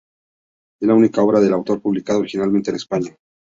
Es 0.81 0.87
la 0.87 0.95
única 0.95 1.21
obra 1.21 1.39
del 1.39 1.53
autor 1.53 1.79
publicada 1.79 2.17
originalmente 2.17 2.71
en 2.71 2.77
España. 2.77 3.15